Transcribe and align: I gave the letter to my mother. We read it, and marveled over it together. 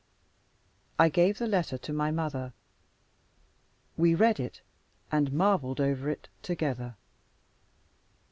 I 0.97 1.09
gave 1.09 1.37
the 1.37 1.45
letter 1.45 1.77
to 1.77 1.93
my 1.93 2.09
mother. 2.09 2.53
We 3.97 4.15
read 4.15 4.39
it, 4.39 4.63
and 5.11 5.31
marveled 5.31 5.79
over 5.79 6.09
it 6.09 6.27
together. 6.41 6.95